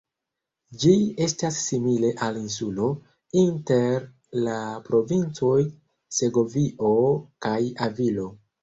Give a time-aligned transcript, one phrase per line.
[0.83, 0.93] Ĝi
[1.25, 2.89] estas simile al insulo,
[3.43, 4.01] inter
[4.49, 4.59] la
[4.91, 5.55] provincoj
[6.23, 6.95] Segovio
[7.47, 8.31] kaj Avilo.